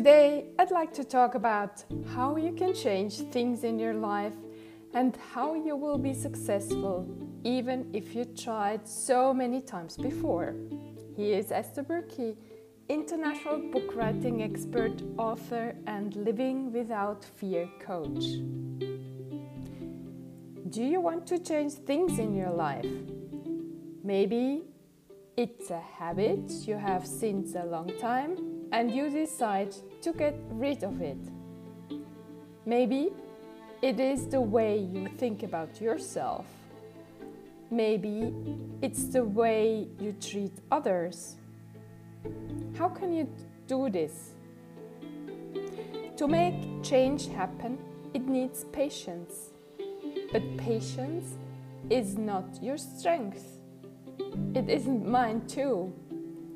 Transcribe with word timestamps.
Today, 0.00 0.46
I'd 0.58 0.70
like 0.70 0.94
to 0.94 1.04
talk 1.04 1.34
about 1.34 1.84
how 2.14 2.36
you 2.36 2.52
can 2.52 2.72
change 2.72 3.18
things 3.32 3.64
in 3.64 3.78
your 3.78 3.92
life 3.92 4.32
and 4.94 5.14
how 5.34 5.52
you 5.52 5.76
will 5.76 5.98
be 5.98 6.14
successful 6.14 7.06
even 7.44 7.86
if 7.92 8.14
you 8.14 8.24
tried 8.24 8.88
so 8.88 9.34
many 9.34 9.60
times 9.60 9.98
before. 9.98 10.54
He 11.14 11.34
is 11.34 11.52
Esther 11.52 11.82
Burki, 11.82 12.34
international 12.88 13.58
book 13.70 13.94
writing 13.94 14.42
expert, 14.42 15.02
author, 15.18 15.76
and 15.86 16.16
living 16.16 16.72
without 16.72 17.22
fear 17.22 17.68
coach. 17.78 18.24
Do 20.70 20.82
you 20.82 21.02
want 21.02 21.26
to 21.26 21.38
change 21.38 21.74
things 21.74 22.18
in 22.18 22.34
your 22.34 22.52
life? 22.52 22.86
Maybe 24.02 24.62
it's 25.36 25.68
a 25.68 25.80
habit 25.98 26.50
you 26.66 26.78
have 26.78 27.06
since 27.06 27.54
a 27.54 27.64
long 27.64 27.92
time 27.98 28.59
and 28.72 28.90
you 28.90 29.10
decide 29.10 29.74
to 30.02 30.12
get 30.12 30.36
rid 30.50 30.82
of 30.82 31.00
it. 31.00 31.18
Maybe 32.66 33.10
it 33.82 33.98
is 33.98 34.26
the 34.28 34.40
way 34.40 34.78
you 34.78 35.08
think 35.18 35.42
about 35.42 35.80
yourself. 35.80 36.46
Maybe 37.70 38.34
it's 38.82 39.04
the 39.04 39.24
way 39.24 39.88
you 39.98 40.12
treat 40.20 40.52
others. 40.70 41.36
How 42.76 42.88
can 42.88 43.12
you 43.12 43.28
do 43.66 43.88
this? 43.88 44.32
To 46.16 46.28
make 46.28 46.82
change 46.82 47.28
happen, 47.28 47.78
it 48.12 48.26
needs 48.26 48.64
patience. 48.72 49.50
But 50.32 50.42
patience 50.58 51.38
is 51.88 52.18
not 52.18 52.62
your 52.62 52.76
strength. 52.76 53.58
It 54.54 54.68
isn't 54.68 55.08
mine, 55.08 55.46
too. 55.46 55.92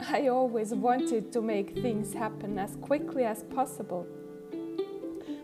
I 0.00 0.28
always 0.28 0.74
wanted 0.74 1.32
to 1.32 1.40
make 1.40 1.70
things 1.74 2.12
happen 2.12 2.58
as 2.58 2.76
quickly 2.76 3.24
as 3.24 3.42
possible. 3.44 4.06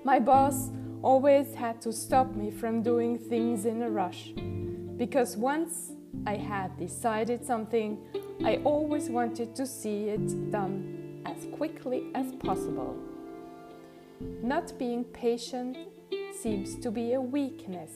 My 0.05 0.19
boss 0.19 0.71
always 1.03 1.55
had 1.55 1.81
to 1.83 1.93
stop 1.93 2.35
me 2.35 2.51
from 2.51 2.83
doing 2.83 3.19
things 3.19 3.65
in 3.65 3.83
a 3.83 3.91
rush 3.91 4.33
because 4.97 5.37
once 5.37 5.93
I 6.27 6.37
had 6.37 6.77
decided 6.79 7.45
something, 7.45 7.99
I 8.45 8.57
always 8.65 9.09
wanted 9.09 9.57
to 9.57 9.67
see 9.67 10.09
it 10.09 10.51
done 10.51 11.23
as 11.25 11.47
quickly 11.53 12.11
as 12.15 12.33
possible. 12.33 12.97
Not 14.43 14.79
being 14.79 15.05
patient 15.05 15.77
seems 16.33 16.77
to 16.77 16.91
be 16.91 17.15
a 17.15 17.21
weakness, 17.21 17.93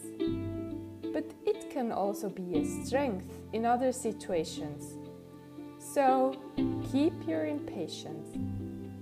but 1.13 1.31
it 1.45 1.71
can 1.71 1.93
also 1.93 2.29
be 2.29 2.59
a 2.59 2.65
strength 2.65 3.29
in 3.53 3.65
other 3.65 3.93
situations. 3.93 4.97
So 5.97 6.37
keep 6.93 7.15
your 7.27 7.47
impatience, 7.47 8.29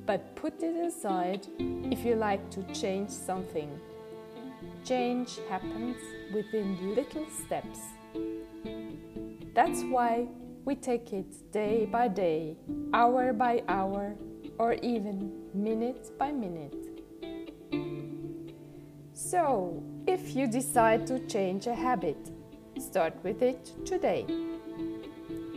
but 0.06 0.36
put 0.36 0.62
it 0.62 0.76
aside 0.76 1.44
if 1.58 2.04
you 2.04 2.14
like 2.14 2.50
to 2.50 2.62
change 2.72 3.10
something. 3.10 3.68
Change 4.84 5.40
happens 5.50 5.96
within 6.32 6.94
little 6.94 7.26
steps. 7.30 7.80
That's 9.54 9.82
why 9.82 10.28
we 10.64 10.76
take 10.76 11.12
it 11.12 11.50
day 11.50 11.86
by 11.86 12.06
day, 12.06 12.56
hour 12.92 13.32
by 13.32 13.64
hour, 13.66 14.14
or 14.56 14.74
even 14.74 15.32
minute 15.52 16.16
by 16.16 16.30
minute. 16.30 16.76
So, 19.14 19.82
if 20.06 20.36
you 20.36 20.46
decide 20.46 21.08
to 21.08 21.18
change 21.26 21.66
a 21.66 21.74
habit, 21.74 22.30
start 22.78 23.14
with 23.24 23.42
it 23.42 23.72
today. 23.84 24.26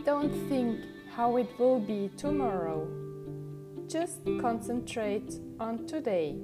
Don't 0.04 0.34
think 0.48 0.80
how 1.18 1.36
it 1.36 1.48
will 1.58 1.80
be 1.80 2.08
tomorrow. 2.16 2.86
Just 3.88 4.20
concentrate 4.40 5.40
on 5.58 5.84
today. 5.84 6.36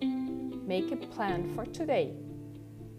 Make 0.00 0.90
a 0.90 0.96
plan 0.96 1.54
for 1.54 1.66
today. 1.66 2.14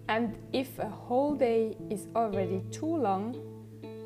And 0.10 0.38
if 0.54 0.78
a 0.78 0.88
whole 0.88 1.34
day 1.34 1.76
is 1.90 2.06
already 2.16 2.62
too 2.70 2.96
long, 2.96 3.36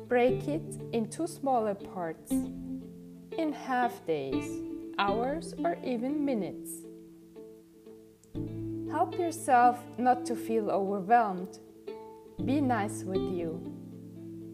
break 0.08 0.48
it 0.48 0.80
into 0.94 1.28
smaller 1.28 1.74
parts, 1.74 2.32
in 2.32 3.52
half 3.52 4.06
days, 4.06 4.62
hours, 4.98 5.52
or 5.62 5.76
even 5.84 6.24
minutes. 6.24 6.70
Help 8.90 9.18
yourself 9.18 9.78
not 9.98 10.24
to 10.24 10.34
feel 10.34 10.70
overwhelmed. 10.70 11.58
Be 12.46 12.62
nice 12.62 13.04
with 13.04 13.20
you. 13.20 13.81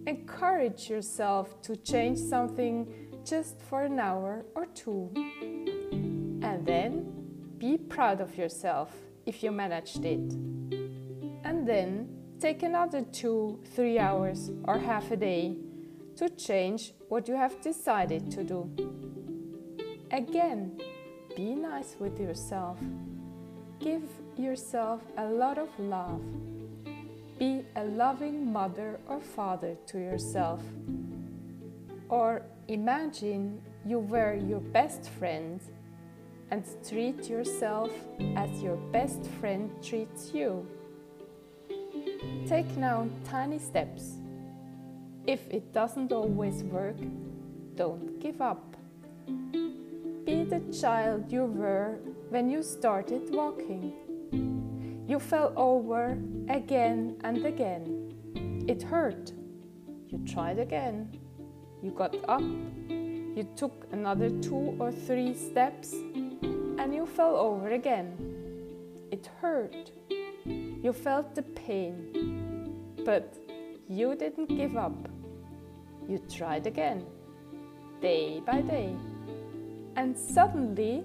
Encourage 0.09 0.89
yourself 0.89 1.61
to 1.61 1.77
change 1.77 2.19
something 2.19 2.89
just 3.27 3.61
for 3.61 3.83
an 3.83 4.01
hour 4.01 4.47
or 4.55 4.65
two. 4.65 5.11
And 6.41 6.65
then 6.65 7.13
be 7.59 7.77
proud 7.77 8.23
of 8.23 8.35
yourself 8.35 8.91
if 9.27 9.43
you 9.43 9.53
managed 9.53 10.03
it 10.07 10.33
and 11.45 11.69
then 11.69 12.09
take 12.41 12.63
another 12.63 13.03
two, 13.03 13.61
three 13.75 13.99
hours 13.99 14.51
or 14.65 14.79
half 14.79 15.11
a 15.11 15.17
day 15.17 15.59
to 16.17 16.31
change 16.31 16.95
what 17.11 17.29
you 17.29 17.35
have 17.35 17.61
decided 17.61 18.31
to 18.31 18.45
do. 18.45 18.71
Again, 20.11 20.81
be 21.37 21.55
nice 21.55 21.97
with 21.99 22.19
yourself. 22.19 22.79
Give 23.79 24.05
yourself 24.39 25.03
a 25.19 25.27
lot 25.27 25.59
of 25.59 25.69
love. 25.79 26.23
Be 27.39 27.65
a 27.77 27.85
loving 27.85 28.53
mother 28.53 28.99
or 29.09 29.21
father 29.21 29.77
to 29.87 29.99
yourself. 29.99 30.61
Or 32.09 32.43
imagine 32.67 33.61
you 33.87 34.01
were 34.01 34.35
your 34.35 34.61
best 34.61 35.09
friend 35.09 35.61
and 36.51 36.65
treat 36.89 37.29
yourself 37.29 37.93
as 38.35 38.61
your 38.61 38.77
best 38.91 39.25
friend 39.41 39.71
treats 39.83 40.35
you. 40.35 40.67
Take 42.49 42.77
now 42.77 43.09
tiny 43.25 43.61
steps. 43.61 44.17
If 45.27 45.47
it 45.49 45.73
doesn't 45.73 46.11
always 46.11 46.65
work, 46.65 46.97
don't 47.77 48.19
give 48.19 48.41
up. 48.41 48.77
Be 50.25 50.45
the 50.45 50.63
child 50.81 51.31
you 51.31 51.45
were 51.45 51.99
when 52.31 52.51
you 52.51 52.63
started 52.63 53.33
walking. 53.33 53.93
You 55.19 55.25
fell 55.25 55.53
over 55.57 56.17
again 56.49 57.17
and 57.25 57.45
again. 57.45 58.15
It 58.69 58.81
hurt. 58.85 59.33
You 60.07 60.19
tried 60.25 60.61
again. 60.61 61.19
You 61.83 61.91
got 61.91 62.15
up. 62.29 62.41
You 62.41 63.45
took 63.57 63.89
another 63.91 64.31
two 64.31 64.77
or 64.79 64.93
three 64.93 65.35
steps 65.35 65.93
and 65.93 66.95
you 66.95 67.05
fell 67.05 67.35
over 67.35 67.71
again. 67.71 68.15
It 69.11 69.29
hurt. 69.41 69.91
You 70.45 70.93
felt 70.93 71.35
the 71.35 71.43
pain, 71.43 72.95
but 73.05 73.35
you 73.89 74.15
didn't 74.15 74.57
give 74.57 74.77
up. 74.77 75.09
You 76.09 76.19
tried 76.31 76.69
again, 76.69 77.05
day 78.01 78.41
by 78.47 78.61
day, 78.61 78.95
and 79.97 80.17
suddenly 80.17 81.03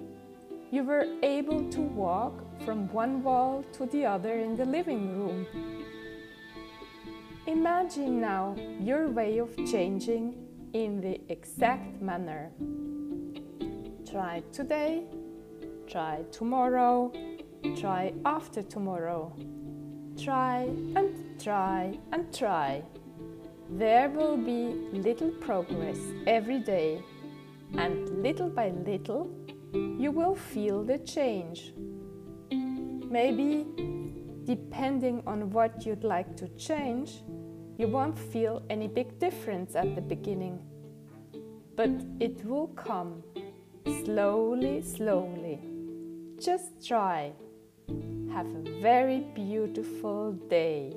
you 0.73 0.83
were 0.83 1.05
able 1.21 1.69
to 1.69 1.81
walk 1.81 2.33
from 2.65 2.91
one 2.91 3.21
wall 3.21 3.63
to 3.71 3.85
the 3.85 4.03
other 4.03 4.39
in 4.39 4.55
the 4.55 4.65
living 4.65 5.15
room. 5.15 5.45
Imagine 7.45 8.19
now 8.19 8.55
your 8.79 9.07
way 9.07 9.37
of 9.37 9.55
changing 9.69 10.33
in 10.73 10.99
the 10.99 11.21
exact 11.29 12.01
manner. 12.01 12.49
Try 14.09 14.41
today, 14.51 15.03
try 15.87 16.23
tomorrow, 16.31 17.13
try 17.79 18.11
after 18.25 18.63
tomorrow. 18.63 19.31
Try 20.17 20.61
and 20.95 21.39
try 21.39 21.99
and 22.11 22.33
try. 22.33 22.81
There 23.69 24.09
will 24.09 24.37
be 24.37 24.73
little 24.91 25.29
progress 25.33 25.99
every 26.25 26.57
day, 26.57 27.03
and 27.77 28.23
little 28.23 28.49
by 28.49 28.69
little, 28.69 29.29
you 29.73 30.11
will 30.11 30.35
feel 30.35 30.83
the 30.83 30.99
change. 30.99 31.73
Maybe, 32.51 33.65
depending 34.45 35.23
on 35.25 35.49
what 35.49 35.85
you'd 35.85 36.03
like 36.03 36.35
to 36.37 36.47
change, 36.49 37.23
you 37.77 37.87
won't 37.87 38.17
feel 38.17 38.61
any 38.69 38.87
big 38.87 39.19
difference 39.19 39.75
at 39.75 39.95
the 39.95 40.01
beginning. 40.01 40.59
But 41.75 41.91
it 42.19 42.45
will 42.45 42.67
come 42.67 43.23
slowly, 44.03 44.81
slowly. 44.81 45.59
Just 46.39 46.85
try. 46.85 47.31
Have 48.31 48.47
a 48.47 48.81
very 48.81 49.21
beautiful 49.33 50.33
day. 50.49 50.95